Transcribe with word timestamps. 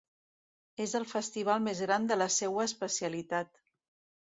És 0.85 0.95
el 0.99 1.05
festival 1.11 1.61
més 1.67 1.83
gran 1.87 2.09
de 2.13 2.19
la 2.23 2.29
seua 2.39 2.67
especialitat. 2.73 3.65